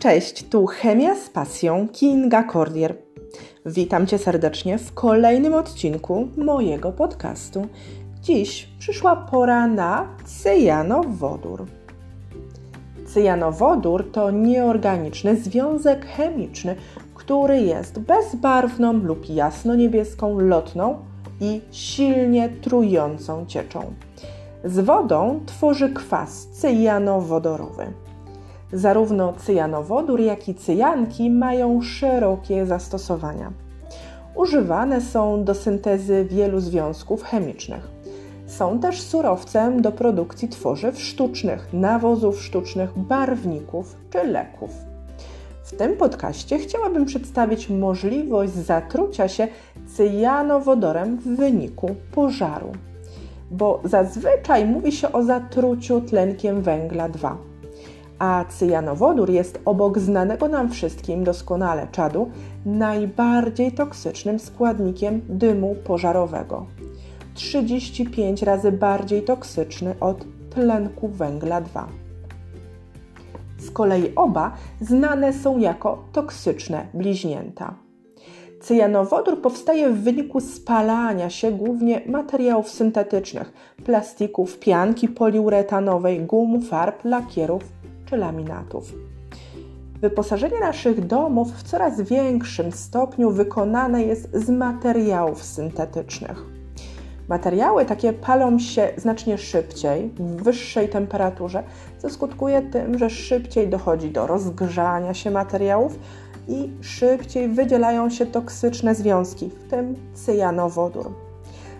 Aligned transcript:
Cześć, 0.00 0.48
tu 0.48 0.66
Chemia 0.66 1.14
z 1.14 1.30
pasją 1.30 1.88
Kinga 1.88 2.44
Cordier. 2.52 2.96
Witam 3.66 4.06
Cię 4.06 4.18
serdecznie 4.18 4.78
w 4.78 4.94
kolejnym 4.94 5.54
odcinku 5.54 6.28
mojego 6.36 6.92
podcastu. 6.92 7.66
Dziś 8.20 8.68
przyszła 8.78 9.16
pora 9.16 9.66
na 9.66 10.08
cyjanowodór. 10.24 11.66
Cyjanowodór 13.06 14.12
to 14.12 14.30
nieorganiczny 14.30 15.36
związek 15.36 16.06
chemiczny, 16.06 16.76
który 17.14 17.60
jest 17.60 17.98
bezbarwną 17.98 18.92
lub 18.92 19.28
jasno-niebieską 19.28 20.38
lotną 20.38 20.98
i 21.40 21.60
silnie 21.72 22.48
trującą 22.48 23.46
cieczą. 23.46 23.94
Z 24.64 24.80
wodą 24.80 25.40
tworzy 25.46 25.92
kwas 25.92 26.46
cyjanowodorowy. 26.46 27.92
Zarówno 28.72 29.32
cyjanowodór, 29.32 30.20
jak 30.20 30.48
i 30.48 30.54
cyjanki 30.54 31.30
mają 31.30 31.82
szerokie 31.82 32.66
zastosowania. 32.66 33.52
Używane 34.34 35.00
są 35.00 35.44
do 35.44 35.54
syntezy 35.54 36.26
wielu 36.30 36.60
związków 36.60 37.22
chemicznych. 37.22 37.90
Są 38.46 38.78
też 38.80 39.00
surowcem 39.00 39.82
do 39.82 39.92
produkcji 39.92 40.48
tworzyw 40.48 41.02
sztucznych, 41.02 41.68
nawozów 41.72 42.42
sztucznych, 42.42 42.98
barwników 42.98 43.96
czy 44.10 44.24
leków. 44.24 44.70
W 45.64 45.76
tym 45.76 45.96
podcaście 45.96 46.58
chciałabym 46.58 47.04
przedstawić 47.04 47.68
możliwość 47.68 48.52
zatrucia 48.52 49.28
się 49.28 49.48
cyjanowodorem 49.96 51.16
w 51.16 51.36
wyniku 51.36 51.94
pożaru, 52.14 52.72
bo 53.50 53.80
zazwyczaj 53.84 54.66
mówi 54.66 54.92
się 54.92 55.12
o 55.12 55.22
zatruciu 55.22 56.00
tlenkiem 56.00 56.62
węgla 56.62 57.08
2 57.08 57.49
a 58.20 58.44
cyjanowodór 58.48 59.30
jest 59.30 59.60
obok 59.64 59.98
znanego 59.98 60.48
nam 60.48 60.70
wszystkim 60.70 61.24
doskonale 61.24 61.88
czadu 61.92 62.30
najbardziej 62.66 63.72
toksycznym 63.72 64.38
składnikiem 64.38 65.20
dymu 65.28 65.74
pożarowego. 65.84 66.66
35 67.34 68.42
razy 68.42 68.72
bardziej 68.72 69.22
toksyczny 69.22 69.94
od 70.00 70.24
tlenku 70.50 71.08
węgla 71.08 71.60
2. 71.60 71.88
Z 73.58 73.70
kolei 73.70 74.14
oba 74.16 74.52
znane 74.80 75.32
są 75.32 75.58
jako 75.58 76.04
toksyczne 76.12 76.86
bliźnięta. 76.94 77.74
Cyjanowodór 78.60 79.40
powstaje 79.42 79.90
w 79.90 80.02
wyniku 80.02 80.40
spalania 80.40 81.30
się 81.30 81.52
głównie 81.52 82.00
materiałów 82.06 82.70
syntetycznych, 82.70 83.52
plastików, 83.84 84.58
pianki 84.58 85.08
poliuretanowej, 85.08 86.20
gum, 86.20 86.62
farb, 86.62 87.04
lakierów 87.04 87.80
czy 88.10 88.16
laminatów. 88.16 88.92
Wyposażenie 90.00 90.60
naszych 90.60 91.06
domów 91.06 91.52
w 91.52 91.62
coraz 91.62 92.00
większym 92.00 92.72
stopniu 92.72 93.30
wykonane 93.30 94.02
jest 94.02 94.28
z 94.34 94.48
materiałów 94.48 95.44
syntetycznych. 95.44 96.44
Materiały 97.28 97.84
takie 97.84 98.12
palą 98.12 98.58
się 98.58 98.88
znacznie 98.96 99.38
szybciej, 99.38 100.08
w 100.08 100.42
wyższej 100.42 100.88
temperaturze, 100.88 101.62
co 101.98 102.10
skutkuje 102.10 102.62
tym, 102.62 102.98
że 102.98 103.10
szybciej 103.10 103.68
dochodzi 103.68 104.10
do 104.10 104.26
rozgrzania 104.26 105.14
się 105.14 105.30
materiałów 105.30 105.98
i 106.48 106.70
szybciej 106.80 107.48
wydzielają 107.48 108.10
się 108.10 108.26
toksyczne 108.26 108.94
związki, 108.94 109.50
w 109.50 109.70
tym 109.70 109.94
cyjanowodór. 110.14 111.10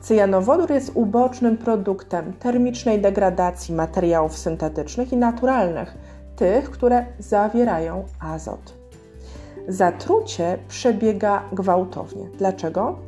Cyjanowodór 0.00 0.70
jest 0.70 0.90
ubocznym 0.94 1.56
produktem 1.56 2.32
termicznej 2.32 3.00
degradacji 3.00 3.74
materiałów 3.74 4.38
syntetycznych 4.38 5.12
i 5.12 5.16
naturalnych, 5.16 5.96
tych, 6.36 6.70
które 6.70 7.06
zawierają 7.18 8.04
azot. 8.20 8.74
Zatrucie 9.68 10.58
przebiega 10.68 11.42
gwałtownie. 11.52 12.28
Dlaczego? 12.38 12.98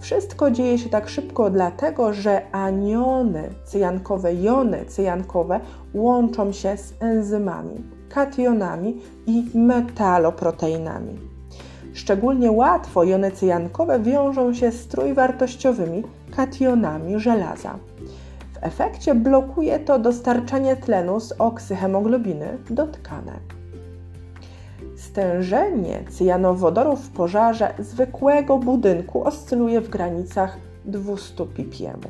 Wszystko 0.00 0.50
dzieje 0.50 0.78
się 0.78 0.88
tak 0.88 1.08
szybko, 1.08 1.50
dlatego 1.50 2.12
że 2.12 2.42
aniony 2.52 3.50
cyjankowe, 3.64 4.34
jony 4.34 4.84
cyjankowe 4.84 5.60
łączą 5.94 6.52
się 6.52 6.76
z 6.76 6.94
enzymami, 7.00 7.84
kationami 8.08 9.00
i 9.26 9.44
metaloproteinami. 9.54 11.18
Szczególnie 11.92 12.50
łatwo 12.50 13.04
jony 13.04 13.30
cyjankowe 13.30 14.00
wiążą 14.00 14.54
się 14.54 14.72
z 14.72 14.88
trójwartościowymi 14.88 16.02
kationami 16.36 17.18
żelaza. 17.20 17.78
W 18.62 18.64
efekcie 18.64 19.14
blokuje 19.14 19.78
to 19.78 19.98
dostarczanie 19.98 20.76
tlenu 20.76 21.20
z 21.20 21.32
oksyhemoglobiny 21.32 22.58
do 22.70 22.86
tkanek. 22.86 23.42
Stężenie 24.96 26.04
cyjanowodorów 26.10 27.00
w 27.00 27.10
pożarze 27.10 27.74
zwykłego 27.78 28.58
budynku 28.58 29.24
oscyluje 29.24 29.80
w 29.80 29.88
granicach 29.88 30.58
200 30.84 31.46
ppm. 31.46 32.00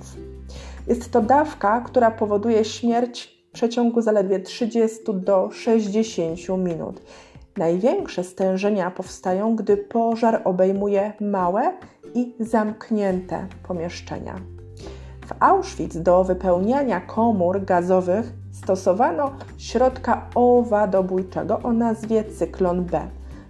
Jest 0.87 1.11
to 1.13 1.21
dawka, 1.21 1.81
która 1.81 2.11
powoduje 2.11 2.65
śmierć 2.65 3.45
w 3.49 3.53
przeciągu 3.53 4.01
zaledwie 4.01 4.41
30 4.41 5.01
do 5.15 5.51
60 5.51 6.49
minut. 6.49 7.03
Największe 7.57 8.25
stężenia 8.25 8.91
powstają, 8.91 9.57
gdy 9.57 9.77
pożar 9.77 10.43
obejmuje 10.45 11.13
małe 11.21 11.73
i 12.15 12.35
zamknięte 12.41 13.47
pomieszczenia. 13.69 14.62
W 15.33 15.43
Auschwitz 15.43 15.97
do 15.97 16.25
wypełniania 16.25 17.01
komór 17.01 17.65
gazowych 17.65 18.33
stosowano 18.51 19.31
środka 19.59 20.27
owadobójczego 20.35 21.61
o 21.63 21.73
nazwie 21.73 22.25
cyklon 22.25 22.85
B, 22.85 23.01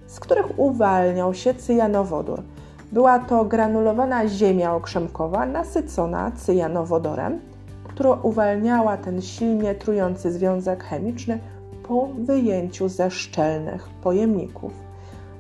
z 0.07 0.21
których 0.21 0.59
uwalniał 0.59 1.35
się 1.35 1.55
cyjanowodór. 1.55 2.43
Była 2.93 3.19
to 3.19 3.45
granulowana 3.45 4.29
ziemia 4.29 4.75
okrzemkowa 4.75 5.47
nasycona 5.47 6.31
cyjanowodorem, 6.31 7.41
która 7.85 8.11
uwalniała 8.23 8.97
ten 8.97 9.23
silnie 9.23 9.75
trujący 9.75 10.33
związek 10.33 10.85
chemiczny 10.85 11.39
po 11.89 12.09
wyjęciu 12.19 12.89
ze 12.89 13.11
szczelnych 13.11 13.89
pojemników. 13.89 14.92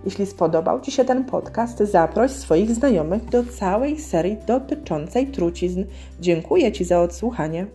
Jeśli 0.05 0.27
spodobał 0.27 0.81
Ci 0.81 0.93
się 0.93 1.05
ten 1.05 1.25
podcast, 1.25 1.79
zaproś 1.79 2.31
swoich 2.31 2.71
znajomych 2.71 3.25
do 3.25 3.45
całej 3.45 4.01
serii 4.01 4.37
dotyczącej 4.47 5.27
trucizn. 5.27 5.85
Dziękuję 6.21 6.73
Ci 6.73 6.85
za 6.85 7.01
odsłuchanie. 7.01 7.67